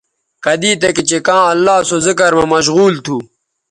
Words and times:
کدی 0.43 0.71
تکےچہء 0.81 1.21
کاں 1.27 1.43
اللہ 1.51 1.75
سو 1.87 1.95
ذکر 2.05 2.31
مہ 2.37 2.45
مشغول 2.53 2.93
تھو 3.05 3.17